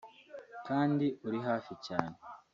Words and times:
kandi 0.67 1.05
uri 1.27 1.39
hafi 1.47 1.73
cyane 1.85 2.15